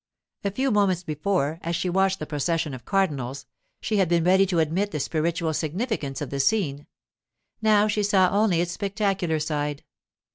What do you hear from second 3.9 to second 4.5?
had been ready